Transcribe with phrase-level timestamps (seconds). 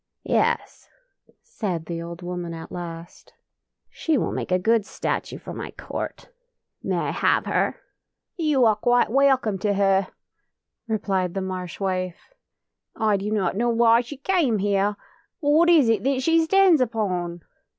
[0.27, 0.89] "Yes/'
[1.43, 3.33] said the old woman at last,"
[3.91, 6.27] she will make a good statue for my court.
[6.81, 7.75] May I have her?"
[8.35, 10.07] "You are quite welcome to her,"
[10.87, 12.33] replied the Marsh wife."
[12.95, 14.95] I do not know why she came here.
[15.39, 17.41] But what is it, that she stands upon?